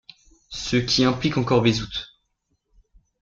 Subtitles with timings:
[0.49, 2.07] Ce qui implique encore Bézout.